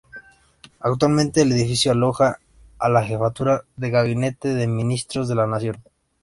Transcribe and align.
Actualmente 0.79 1.43
el 1.43 1.51
edificio 1.51 1.91
aloja 1.91 2.39
a 2.79 2.89
la 2.89 3.03
Jefatura 3.03 3.65
de 3.77 3.91
Gabinete 3.91 4.47
de 4.47 4.65
Ministros 4.65 5.27
de 5.27 5.35
la 5.35 5.45
Nación. 5.45 5.77